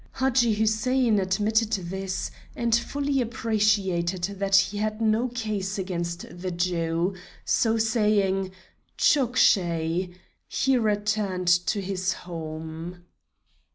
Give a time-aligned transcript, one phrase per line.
[0.13, 7.13] Hadji Hussein admitted this, and fully appreciated that he had no case against the Jew,
[7.45, 8.49] so saying:
[8.97, 10.09] 'Chok shai!'
[10.47, 13.03] he returned to his home.